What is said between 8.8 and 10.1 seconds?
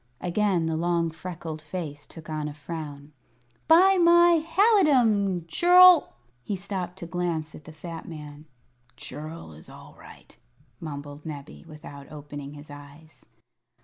"Churl is all